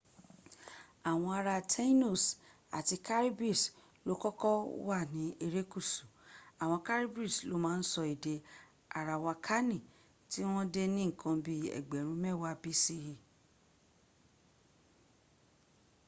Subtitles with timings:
[1.09, 2.23] àwọn ará taínos
[2.77, 3.61] àti caribes
[4.05, 4.53] ló kọ́kọ́
[4.87, 6.03] wà ní erékùsù.
[6.61, 8.35] àwọn caribes ló má ń sọ èdè
[8.97, 9.77] arawakani
[10.31, 12.97] tí wọ́n dé ní ǹkan bi ẹgbẹ̀rún mẹ́wàá bce